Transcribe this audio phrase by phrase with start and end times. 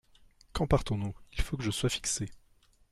[0.53, 1.13] Quand partons-nous?
[1.33, 2.27] il faut que je sois fixé!